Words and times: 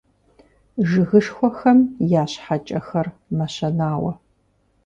Жыгышхуэхэм 0.89 1.79
я 2.21 2.23
щхьэкӀэхэр 2.31 3.07
мэщэнауэ. 3.35 4.11